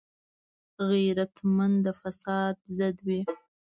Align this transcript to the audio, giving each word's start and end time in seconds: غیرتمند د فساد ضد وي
غیرتمند 0.89 1.75
د 1.85 1.87
فساد 2.01 2.55
ضد 2.77 2.97
وي 3.07 3.21